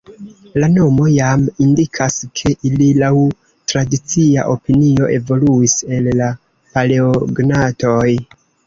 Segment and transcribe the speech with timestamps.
[0.61, 3.11] La nomo jam indikas, ke ili laŭ
[3.73, 6.35] tradicia opinio evoluis el la
[6.75, 8.07] Paleognatoj.